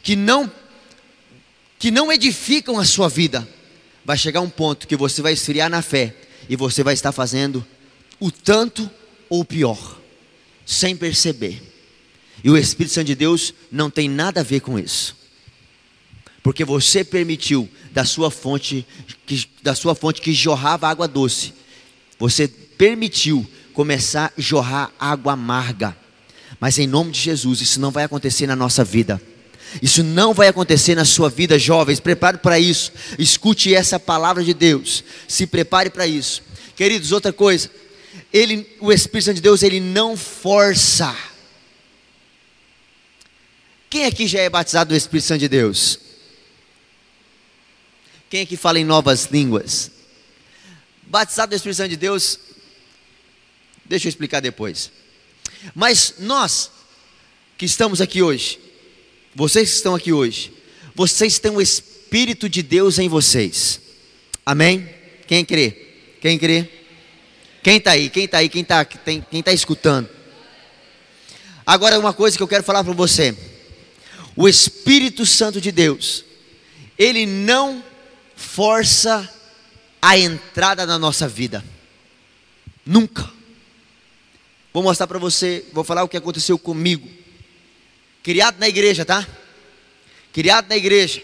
[0.02, 0.52] que não
[1.78, 3.48] que não edificam a sua vida,
[4.04, 6.14] vai chegar um ponto que você vai esfriar na fé
[6.46, 7.66] e você vai estar fazendo
[8.20, 8.90] o tanto
[9.30, 9.98] ou pior,
[10.66, 11.62] sem perceber.
[12.44, 15.19] E o Espírito Santo de Deus não tem nada a ver com isso.
[16.42, 18.86] Porque você permitiu da sua fonte
[19.26, 21.52] que, da sua fonte que jorrava água doce.
[22.18, 25.96] Você permitiu começar a jorrar água amarga.
[26.58, 29.20] Mas em nome de Jesus, isso não vai acontecer na nossa vida.
[29.80, 32.00] Isso não vai acontecer na sua vida, jovens.
[32.00, 32.92] Prepare para isso.
[33.18, 35.04] Escute essa palavra de Deus.
[35.28, 36.42] Se prepare para isso.
[36.74, 37.70] Queridos, outra coisa.
[38.32, 41.14] Ele, o Espírito Santo de Deus, ele não força.
[43.88, 46.09] Quem aqui já é batizado no Espírito Santo de Deus?
[48.30, 49.90] Quem aqui fala em novas línguas?
[51.02, 52.38] Batizado no Espírito Santo de Deus,
[53.84, 54.92] deixa eu explicar depois.
[55.74, 56.70] Mas nós
[57.58, 58.60] que estamos aqui hoje,
[59.34, 60.52] vocês que estão aqui hoje,
[60.94, 63.80] vocês têm o Espírito de Deus em vocês.
[64.46, 64.88] Amém?
[65.26, 65.70] Quem crê?
[66.20, 66.70] Quem crê?
[67.64, 68.08] Quem está aí?
[68.08, 68.48] Quem está aí?
[68.48, 70.08] Quem está quem tá escutando?
[71.66, 73.36] Agora uma coisa que eu quero falar para você.
[74.36, 76.24] O Espírito Santo de Deus,
[76.96, 77.89] ele não
[78.40, 79.30] força
[80.00, 81.62] a entrada na nossa vida.
[82.86, 83.30] Nunca.
[84.72, 87.06] Vou mostrar para você, vou falar o que aconteceu comigo.
[88.22, 89.26] Criado na igreja, tá?
[90.32, 91.22] Criado na igreja.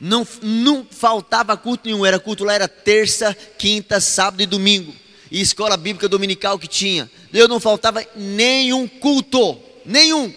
[0.00, 4.94] Não, não faltava culto nenhum, era culto lá, era terça, quinta, sábado e domingo.
[5.30, 7.08] E escola bíblica dominical que tinha.
[7.32, 10.34] Eu não faltava nenhum culto, nenhum.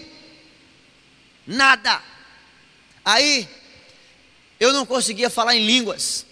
[1.45, 2.03] Nada.
[3.03, 3.47] Aí,
[4.59, 6.25] eu não conseguia falar em línguas.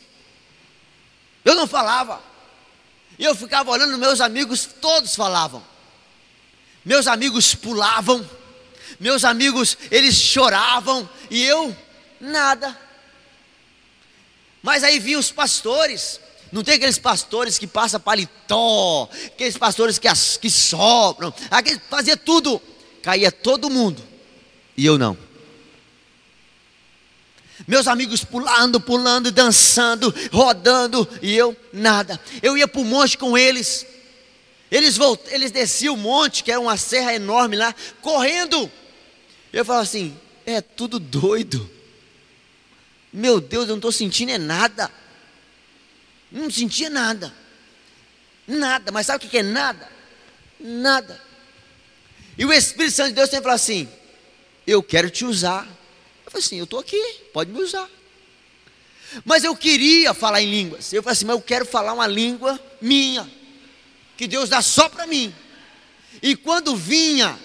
[1.43, 2.21] Eu não falava.
[3.17, 5.63] E eu ficava olhando, meus amigos todos falavam.
[6.83, 8.27] Meus amigos pulavam.
[8.99, 11.07] Meus amigos, eles choravam.
[11.29, 11.75] E eu,
[12.19, 12.77] nada.
[14.61, 16.19] Mas aí vinham os pastores.
[16.51, 22.15] Não tem aqueles pastores que passam paletó, aqueles pastores que, as, que sopram, aqueles fazia
[22.15, 22.61] tudo.
[23.01, 24.01] Caía todo mundo.
[24.77, 25.17] E eu não.
[27.67, 32.19] Meus amigos pulando, pulando, dançando, rodando, e eu nada.
[32.41, 33.85] Eu ia para o monte com eles.
[34.69, 35.21] Eles, volt...
[35.27, 38.69] eles desciam o monte, que era uma serra enorme lá, correndo.
[39.53, 41.69] Eu falava assim: é tudo doido.
[43.11, 44.91] Meu Deus, eu não estou sentindo é nada.
[46.29, 47.33] Não sentia nada.
[48.45, 48.91] Nada.
[48.91, 49.89] Mas sabe o que é nada?
[50.59, 51.21] Nada.
[52.37, 53.87] E o Espírito Santo de Deus sempre fala assim:
[54.67, 55.65] Eu quero te usar.
[56.35, 57.89] Falei assim: Eu estou aqui, pode me usar.
[59.23, 60.91] Mas eu queria falar em línguas.
[60.91, 63.29] Eu falei assim: Mas eu quero falar uma língua minha,
[64.17, 65.33] que Deus dá só para mim.
[66.21, 67.39] E quando vinha,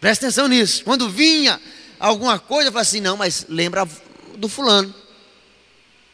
[0.00, 1.60] presta atenção nisso, quando vinha
[2.00, 3.86] alguma coisa, eu falei assim: Não, mas lembra
[4.36, 4.94] do fulano.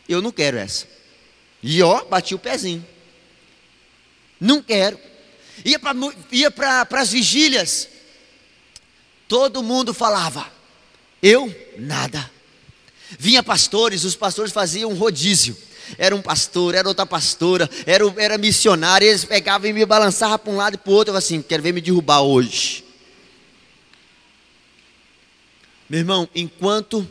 [0.08, 0.88] Eu não quero essa.
[1.62, 2.84] E ó, bati o pezinho.
[4.40, 4.98] Não quero.
[5.64, 5.94] Ia para
[6.32, 6.52] ia
[6.90, 7.88] as vigílias.
[9.28, 10.59] Todo mundo falava.
[11.22, 12.30] Eu, nada.
[13.18, 15.56] Vinha pastores, os pastores faziam um rodízio.
[15.98, 19.06] Era um pastor, era outra pastora, era, era missionário.
[19.06, 21.12] Eles pegavam e me balançavam para um lado e para o outro.
[21.12, 22.84] Eu assim: quero ver me derrubar hoje.
[25.88, 27.08] Meu irmão, enquanto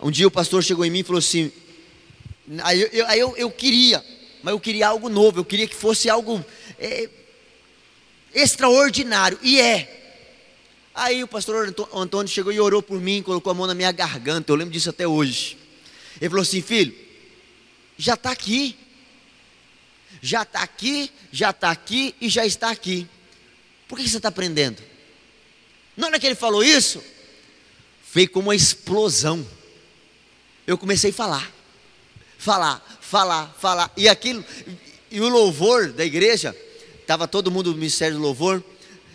[0.00, 1.52] um dia o pastor chegou em mim e falou assim:
[2.62, 4.04] aí eu, aí eu, eu queria,
[4.42, 6.44] mas eu queria algo novo, eu queria que fosse algo
[6.78, 7.08] é,
[8.34, 9.99] extraordinário, e é.
[11.00, 14.52] Aí o pastor Antônio chegou e orou por mim, colocou a mão na minha garganta,
[14.52, 15.56] eu lembro disso até hoje.
[16.20, 16.94] Ele falou assim: filho,
[17.96, 18.76] já está aqui,
[20.20, 23.08] já está aqui, já está aqui e já está aqui.
[23.88, 24.82] Por que você está aprendendo?
[25.96, 27.02] Na hora que ele falou isso,
[28.12, 29.46] veio como uma explosão
[30.66, 31.50] eu comecei a falar,
[32.36, 33.90] falar, falar, falar.
[33.96, 34.44] E aquilo,
[35.10, 36.54] e o louvor da igreja,
[37.00, 38.62] estava todo mundo no Ministério do Louvor,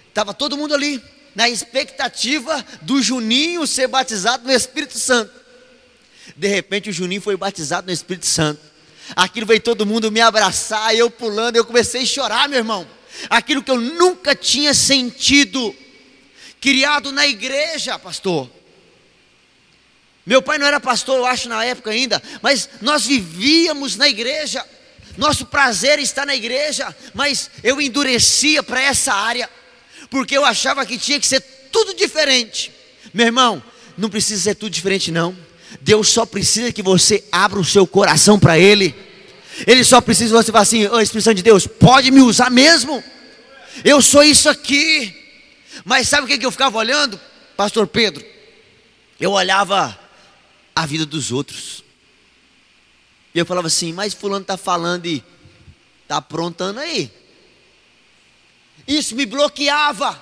[0.09, 0.99] estava todo mundo ali,
[1.35, 5.31] na expectativa do Juninho ser batizado no Espírito Santo.
[6.35, 8.61] De repente o Juninho foi batizado no Espírito Santo.
[9.15, 12.87] Aquilo veio todo mundo me abraçar, eu pulando, eu comecei a chorar, meu irmão.
[13.29, 15.75] Aquilo que eu nunca tinha sentido,
[16.59, 18.49] criado na igreja, pastor.
[20.25, 24.65] Meu pai não era pastor, eu acho, na época ainda, mas nós vivíamos na igreja.
[25.17, 29.49] Nosso prazer está na igreja, mas eu endurecia para essa área,
[30.09, 31.41] porque eu achava que tinha que ser
[31.71, 32.71] tudo diferente.
[33.13, 33.63] Meu irmão,
[33.97, 35.35] não precisa ser tudo diferente, não.
[35.81, 38.95] Deus só precisa que você abra o seu coração para Ele.
[39.65, 42.49] Ele só precisa que você falar assim: oh, Espírito Santo de Deus, pode me usar
[42.49, 43.03] mesmo?
[43.83, 45.13] Eu sou isso aqui.
[45.83, 47.19] Mas sabe o que eu ficava olhando,
[47.55, 48.23] Pastor Pedro?
[49.19, 49.97] Eu olhava
[50.75, 51.83] a vida dos outros.
[53.33, 55.23] E eu falava assim: Mas Fulano está falando e
[56.03, 57.11] está aprontando aí.
[58.87, 60.21] Isso me bloqueava.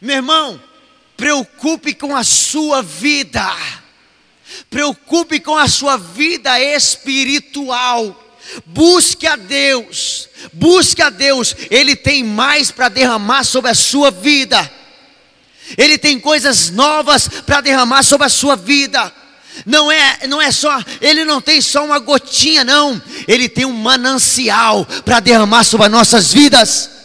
[0.00, 0.60] Meu irmão,
[1.16, 3.44] preocupe com a sua vida.
[4.70, 8.24] Preocupe com a sua vida espiritual.
[8.64, 10.28] Busque a Deus.
[10.52, 11.54] Busque a Deus.
[11.70, 14.70] Ele tem mais para derramar sobre a sua vida.
[15.76, 19.12] Ele tem coisas novas para derramar sobre a sua vida.
[19.66, 23.00] Não é, não é só, ele não tem só uma gotinha, não.
[23.26, 26.97] Ele tem um manancial para derramar sobre as nossas vidas.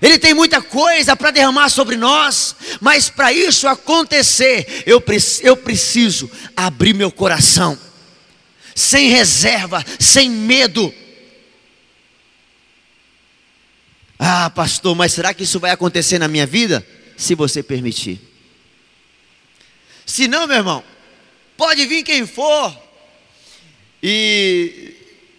[0.00, 5.02] Ele tem muita coisa para derramar sobre nós, mas para isso acontecer, eu,
[5.42, 7.78] eu preciso abrir meu coração,
[8.74, 10.92] sem reserva, sem medo.
[14.18, 16.86] Ah, pastor, mas será que isso vai acontecer na minha vida?
[17.16, 18.20] Se você permitir.
[20.06, 20.82] Se não, meu irmão,
[21.56, 22.74] pode vir quem for.
[24.02, 24.94] E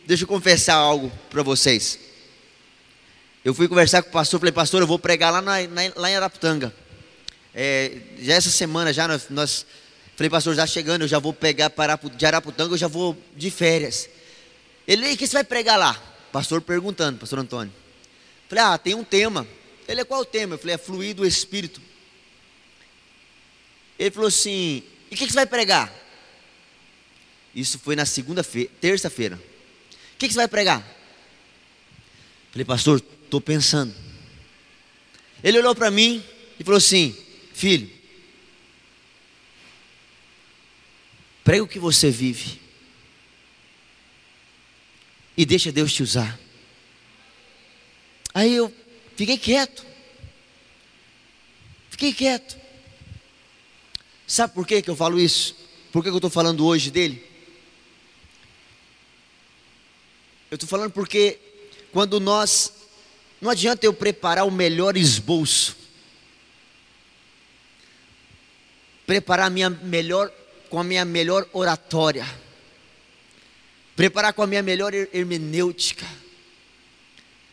[0.05, 2.10] deixa eu confessar algo para vocês.
[3.43, 6.11] Eu fui conversar com o pastor, falei, pastor, eu vou pregar lá, na, na, lá
[6.11, 6.71] em Araputanga.
[7.55, 9.65] É, já essa semana, já nós, nós,
[10.15, 13.49] falei, pastor, já chegando, eu já vou pegar para de Araputanga, eu já vou de
[13.49, 14.07] férias.
[14.87, 15.99] Ele, o que você vai pregar lá?
[16.31, 17.73] Pastor perguntando, pastor Antônio.
[18.47, 19.47] Falei, ah, tem um tema.
[19.87, 20.53] Ele, qual é o tema?
[20.53, 21.81] Eu falei, é fluir do Espírito.
[23.97, 25.91] Ele falou assim, e o que, que você vai pregar?
[27.55, 29.35] Isso foi na segunda-feira, terça-feira.
[29.35, 30.85] O que, que você vai pregar?
[32.51, 33.01] Falei, pastor,
[33.31, 33.95] Estou pensando.
[35.41, 36.21] Ele olhou para mim
[36.59, 37.15] e falou assim:
[37.53, 37.89] Filho,
[41.41, 42.59] prega o que você vive
[45.37, 46.37] e deixa Deus te usar.
[48.33, 48.69] Aí eu
[49.15, 49.85] fiquei quieto.
[51.89, 52.59] Fiquei quieto.
[54.27, 55.55] Sabe por que, que eu falo isso?
[55.89, 57.25] Por que, que eu estou falando hoje dele?
[60.51, 61.39] Eu estou falando porque
[61.93, 62.80] quando nós
[63.41, 65.75] não adianta eu preparar o melhor esboço,
[69.07, 70.31] preparar a minha melhor,
[70.69, 72.25] com a minha melhor oratória,
[73.95, 76.05] preparar com a minha melhor hermenêutica,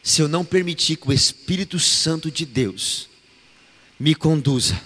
[0.02, 3.08] se eu não permitir que o Espírito Santo de Deus
[3.98, 4.80] me conduza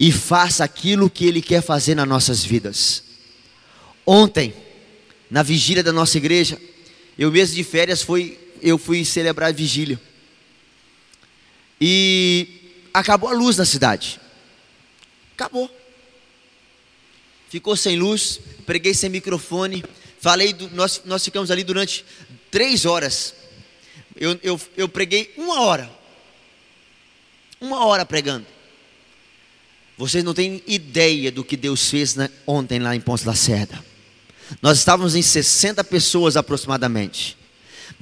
[0.00, 3.04] e faça aquilo que Ele quer fazer nas nossas vidas.
[4.04, 4.54] Ontem,
[5.30, 6.58] na vigília da nossa igreja,
[7.18, 10.00] eu mesmo de férias fui, eu fui celebrar a vigília.
[11.84, 12.46] E
[12.94, 14.20] acabou a luz na cidade.
[15.34, 15.68] Acabou.
[17.48, 19.84] Ficou sem luz, preguei sem microfone.
[20.20, 22.04] Falei, do, nós, nós ficamos ali durante
[22.52, 23.34] três horas.
[24.14, 25.90] Eu, eu, eu preguei uma hora.
[27.60, 28.46] Uma hora pregando.
[29.98, 33.84] Vocês não têm ideia do que Deus fez né, ontem lá em Ponte da Serra.
[34.62, 37.41] Nós estávamos em 60 pessoas aproximadamente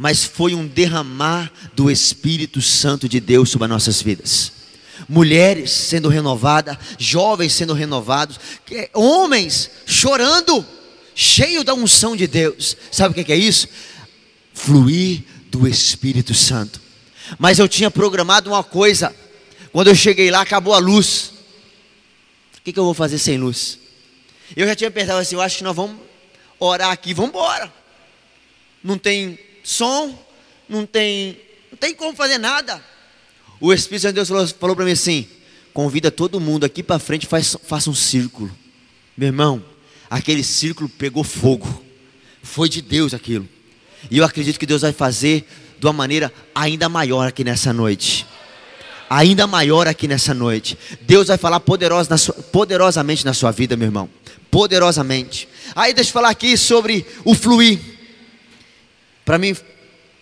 [0.01, 4.51] mas foi um derramar do Espírito Santo de Deus sobre as nossas vidas.
[5.07, 8.41] Mulheres sendo renovadas, jovens sendo renovados,
[8.95, 10.65] homens chorando,
[11.15, 12.79] cheio da unção de Deus.
[12.91, 13.69] Sabe o que é isso?
[14.55, 16.81] Fluir do Espírito Santo.
[17.39, 19.15] Mas eu tinha programado uma coisa,
[19.71, 21.31] quando eu cheguei lá, acabou a luz.
[22.57, 23.79] O que, eu vou fazer sem luz?
[24.57, 25.99] Eu já tinha pensado assim: eu acho que nós vamos
[26.59, 27.71] orar aqui, vamos embora.
[28.83, 30.17] Não tem som,
[30.69, 31.39] não tem,
[31.71, 32.83] não tem como fazer nada.
[33.61, 35.27] O Espírito Santo de Deus falou, falou para mim assim:
[35.75, 38.51] convida todo mundo aqui para frente, faz, faça um círculo.
[39.17, 39.63] Meu irmão,
[40.09, 41.85] aquele círculo pegou fogo.
[42.43, 43.47] Foi de Deus aquilo.
[44.11, 45.47] E eu acredito que Deus vai fazer
[45.79, 48.27] de uma maneira ainda maior aqui nessa noite.
[49.11, 50.79] Ainda maior aqui nessa noite.
[51.03, 51.61] Deus vai falar
[52.09, 54.09] na sua, poderosamente na sua vida, meu irmão.
[54.51, 55.49] Poderosamente.
[55.75, 58.00] Aí deixa eu falar aqui sobre o fluir
[59.25, 59.57] para mim,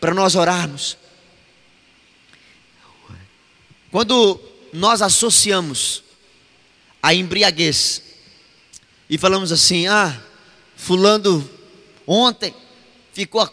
[0.01, 0.97] para nós orarmos.
[3.91, 4.41] Quando
[4.73, 6.03] nós associamos
[7.03, 8.03] a embriaguez
[9.09, 10.21] e falamos assim: ah,
[10.77, 11.49] Fulano
[12.07, 12.55] ontem
[13.13, 13.49] ficou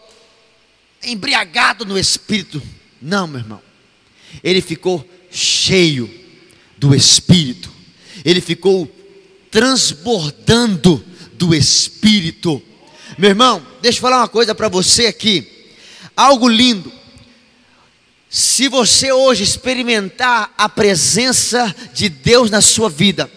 [1.02, 2.62] embriagado no espírito.
[3.00, 3.62] Não, meu irmão,
[4.42, 6.08] ele ficou cheio
[6.76, 7.70] do espírito,
[8.24, 8.90] ele ficou
[9.50, 12.62] transbordando do espírito.
[13.18, 15.72] Meu irmão, deixa eu falar uma coisa para você aqui.
[16.14, 16.92] Algo lindo.
[18.28, 23.30] Se você hoje experimentar a presença de Deus na sua vida,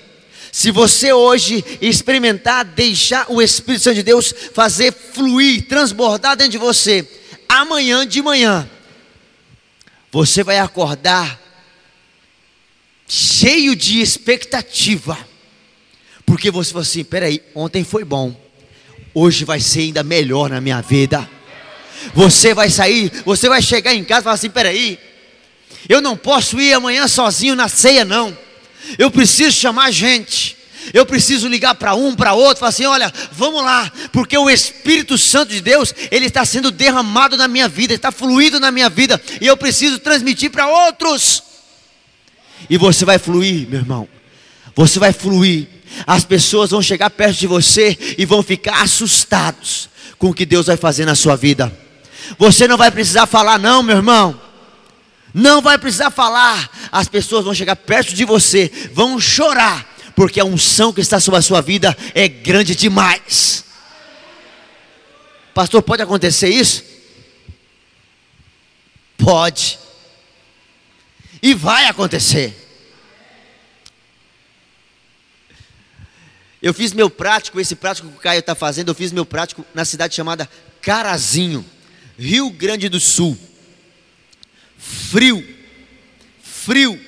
[0.52, 6.58] se você hoje experimentar deixar o Espírito Santo de Deus fazer fluir, transbordar dentro de
[6.58, 7.08] você,
[7.48, 8.70] amanhã de manhã,
[10.12, 11.40] você vai acordar
[13.08, 15.18] cheio de expectativa,
[16.26, 18.49] porque você falou assim: peraí, ontem foi bom,
[19.14, 21.30] hoje vai ser ainda melhor na minha vida.
[22.14, 24.99] Você vai sair, você vai chegar em casa e falar assim: peraí,
[25.88, 28.38] eu não posso ir amanhã sozinho na ceia, não.
[28.97, 30.57] Eu preciso chamar gente.
[30.93, 35.18] Eu preciso ligar para um, para outro, falar assim: olha, vamos lá, porque o Espírito
[35.18, 39.22] Santo de Deus, ele está sendo derramado na minha vida, está fluindo na minha vida,
[39.41, 41.43] e eu preciso transmitir para outros.
[42.70, 44.07] E você vai fluir, meu irmão.
[44.76, 45.68] Você vai fluir.
[46.06, 50.68] As pessoas vão chegar perto de você e vão ficar assustados com o que Deus
[50.68, 51.72] vai fazer na sua vida.
[52.38, 54.40] Você não vai precisar falar, não, meu irmão.
[55.34, 56.70] Não vai precisar falar.
[56.92, 61.40] As pessoas vão chegar perto de você, vão chorar, porque a unção que está sobre
[61.40, 63.64] a sua vida é grande demais.
[65.54, 66.84] Pastor, pode acontecer isso?
[69.18, 69.80] Pode.
[71.42, 72.69] E vai acontecer.
[76.62, 79.66] Eu fiz meu prático, esse prático que o Caio está fazendo, eu fiz meu prático
[79.74, 80.49] na cidade chamada
[80.82, 81.66] Carazinho,
[82.18, 83.38] Rio Grande do Sul.
[84.78, 85.45] Frio,
[86.41, 86.99] frio,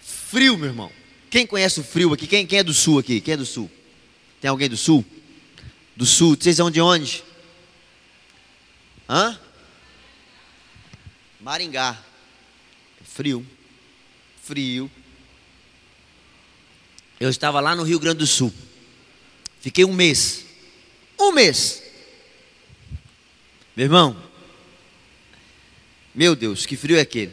[0.00, 0.92] frio, meu irmão.
[1.30, 2.26] Quem conhece o frio aqui?
[2.26, 3.20] Quem, quem é do sul aqui?
[3.20, 3.70] Quem é do sul?
[4.40, 5.04] Tem alguém do sul?
[5.94, 7.22] Do sul, vocês são de onde?
[9.08, 9.38] Hã?
[11.40, 11.98] Maringá.
[13.04, 13.46] Frio,
[14.42, 14.90] frio.
[17.20, 18.52] Eu estava lá no Rio Grande do Sul.
[19.60, 20.44] Fiquei um mês.
[21.18, 21.82] Um mês.
[23.74, 24.16] Meu irmão.
[26.14, 27.32] Meu Deus, que frio é aquele.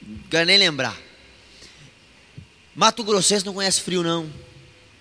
[0.00, 0.96] Não quero nem lembrar.
[2.74, 4.24] Mato Grossense não conhece frio, não.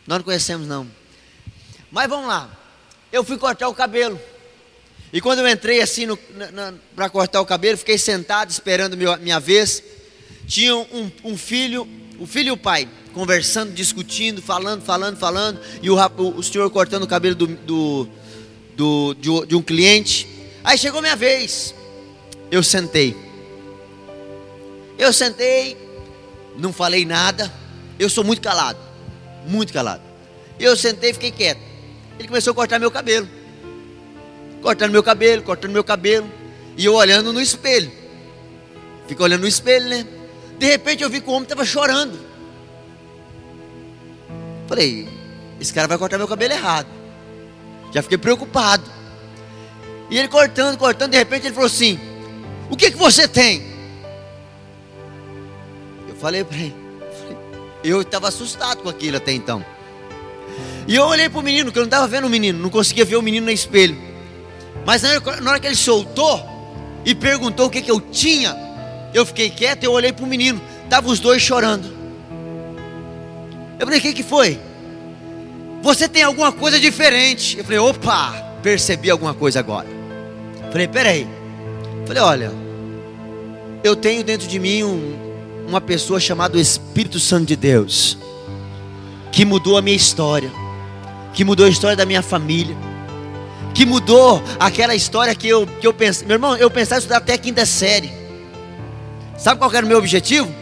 [0.08, 0.90] Nós não conhecemos, não.
[1.92, 2.50] Mas vamos lá.
[3.12, 4.20] Eu fui cortar o cabelo.
[5.12, 6.08] E quando eu entrei assim
[6.96, 9.82] para cortar o cabelo, fiquei sentado esperando minha, minha vez.
[10.48, 11.88] Tinha um, um filho,
[12.20, 17.04] o filho e o pai conversando, discutindo, falando, falando, falando, e o, o, senhor cortando
[17.04, 18.10] o cabelo do, do,
[18.76, 20.28] do de, de um cliente.
[20.64, 21.74] Aí chegou minha vez,
[22.52, 23.16] eu sentei.
[24.98, 25.78] Eu sentei,
[26.58, 27.52] não falei nada,
[27.98, 28.80] eu sou muito calado,
[29.48, 30.04] muito calado.
[30.60, 31.60] Eu sentei fiquei quieto.
[32.18, 33.28] Ele começou a cortar meu cabelo,
[34.62, 36.30] cortando meu cabelo, cortando meu cabelo,
[36.78, 37.92] e eu olhando no espelho.
[39.08, 40.06] Fico olhando no espelho, né?
[40.58, 42.20] De repente eu vi que o homem estava chorando.
[44.68, 45.08] Falei,
[45.60, 46.88] esse cara vai cortar meu cabelo errado.
[47.94, 48.84] Já fiquei preocupado.
[50.10, 52.00] E ele cortando, cortando, de repente ele falou assim:
[52.70, 53.64] O que que você tem?
[56.08, 56.76] Eu falei para ele,
[57.84, 59.66] eu estava assustado com aquilo até então.
[60.88, 63.04] E eu olhei para o menino, que eu não estava vendo o menino, não conseguia
[63.04, 63.98] ver o menino no espelho.
[64.86, 66.40] Mas na hora, na hora que ele soltou
[67.04, 68.56] e perguntou o que, que eu tinha,
[69.16, 70.62] eu fiquei quieto e eu olhei para o menino.
[70.84, 71.88] Estavam os dois chorando.
[73.80, 74.60] Eu falei, o que, que foi?
[75.82, 77.58] Você tem alguma coisa diferente.
[77.58, 79.88] Eu falei, opa, percebi alguma coisa agora.
[80.66, 81.26] Eu falei, peraí.
[82.02, 82.52] Eu falei, olha,
[83.86, 88.18] eu tenho dentro de mim um, uma pessoa chamada Espírito Santo de Deus,
[89.32, 90.52] que mudou a minha história,
[91.34, 92.76] que mudou a história da minha família,
[93.74, 96.28] que mudou aquela história que eu, que eu pensei.
[96.28, 98.25] Meu irmão, eu pensava em estudar até a quinta série.
[99.38, 100.54] Sabe qual era o meu objetivo?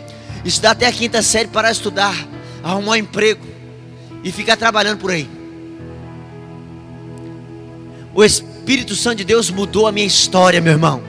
[0.44, 2.16] Estudar até a quinta série para estudar
[2.64, 3.46] arrumar um emprego
[4.24, 5.30] e ficar trabalhando por aí.
[8.16, 11.04] O Espírito Santo de Deus mudou a minha história, meu irmão.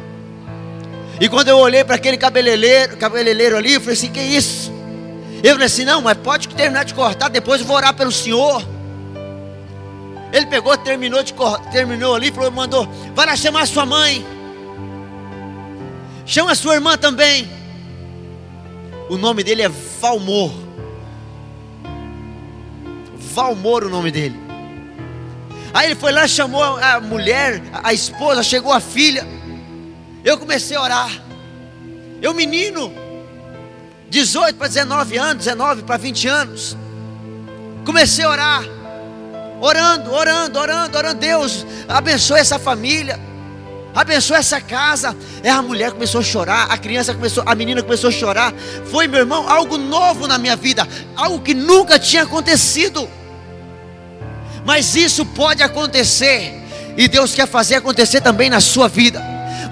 [1.21, 4.73] E quando eu olhei para aquele cabeleireiro, cabeleireiro ali, eu falei assim: que isso?
[5.43, 8.67] Eu falei assim: não, mas pode terminar de cortar, depois eu vou orar pelo Senhor.
[10.33, 11.33] Ele pegou, terminou de
[11.71, 14.27] terminou ali, falou, mandou, vai lá chamar sua mãe.
[16.27, 17.49] Chama a sua irmã também.
[19.09, 20.53] O nome dele é Valmor.
[23.17, 24.37] Valmor o nome dele.
[25.73, 29.27] Aí ele foi lá, chamou a mulher, a esposa, chegou a filha.
[30.25, 31.11] Eu comecei a orar.
[32.23, 32.93] Eu, menino,
[34.09, 36.77] 18 para 19 anos, 19 para 20 anos.
[37.85, 38.65] Comecei a orar.
[39.61, 41.21] Orando, orando, orando, orando.
[41.21, 43.19] Deus, abençoe essa família.
[43.95, 45.17] Abençoe essa casa.
[45.43, 48.53] É a mulher começou a chorar, a criança começou, a menina começou a chorar.
[48.91, 53.09] Foi, meu irmão, algo novo na minha vida, algo que nunca tinha acontecido.
[54.65, 56.63] Mas isso pode acontecer,
[56.97, 59.23] e Deus quer fazer acontecer também na sua vida.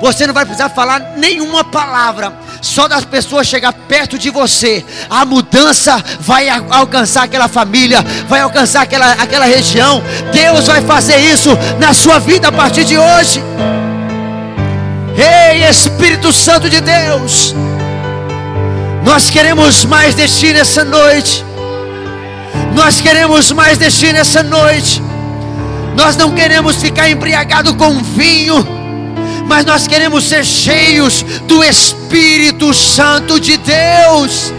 [0.01, 2.33] Você não vai precisar falar nenhuma palavra.
[2.61, 8.83] Só das pessoas chegar perto de você, a mudança vai alcançar aquela família, vai alcançar
[8.83, 10.03] aquela, aquela região.
[10.33, 13.43] Deus vai fazer isso na sua vida a partir de hoje.
[15.17, 17.55] Ei, Espírito Santo de Deus,
[19.05, 21.45] nós queremos mais de Ti nessa noite.
[22.75, 25.03] Nós queremos mais de Ti nessa noite.
[25.95, 28.67] Nós não queremos ficar embriagado com vinho,
[29.47, 34.53] mas nós queremos ser cheios do Espírito Santo de Deus.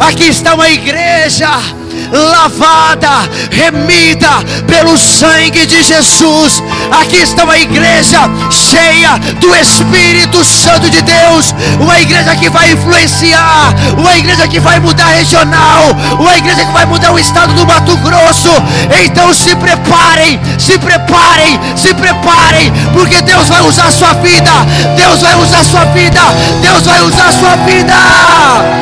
[0.00, 1.48] Aqui está uma igreja
[2.12, 4.28] lavada, remida
[4.66, 6.62] pelo sangue de Jesus.
[7.00, 8.18] Aqui está uma igreja
[8.50, 14.78] cheia do Espírito Santo de Deus, uma igreja que vai influenciar, uma igreja que vai
[14.78, 18.50] mudar regional, uma igreja que vai mudar o estado do Mato Grosso.
[19.04, 24.50] Então se preparem, se preparem, se preparem, porque Deus vai usar a sua vida,
[24.96, 26.20] Deus vai usar a sua vida,
[26.60, 28.72] Deus vai usar a sua vida.